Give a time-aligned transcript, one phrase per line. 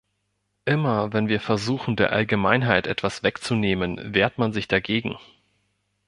[0.65, 5.19] Immer wenn wir versuchen, der Allgemeinheit etwas wegzunehmen, wehrt man sich dagegen.